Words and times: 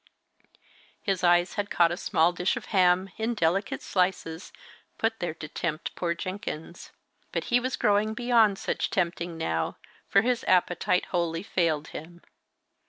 His 1.03 1.23
eyes 1.23 1.53
had 1.53 1.69
caught 1.69 1.91
a 1.91 1.95
small 1.95 2.33
dish 2.33 2.57
of 2.57 2.65
ham, 2.73 3.11
in 3.17 3.35
delicate 3.35 3.83
slices, 3.83 4.51
put 4.97 5.19
there 5.19 5.35
to 5.35 5.47
tempt 5.47 5.93
poor 5.93 6.15
Jenkins. 6.15 6.91
But 7.31 7.43
he 7.53 7.59
was 7.59 7.75
growing 7.75 8.15
beyond 8.15 8.57
such 8.57 8.89
tempting 8.89 9.37
now, 9.37 9.77
for 10.09 10.23
his 10.23 10.43
appetite 10.47 11.05
wholly 11.11 11.43
failed 11.43 11.89
him. 11.89 12.23